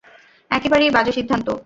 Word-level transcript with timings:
একেবারেই 0.51 0.91
বাজে 0.91 1.11
সিদ্ধান্ত। 1.11 1.47